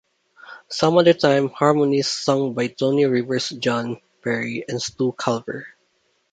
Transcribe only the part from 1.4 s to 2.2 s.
harmonies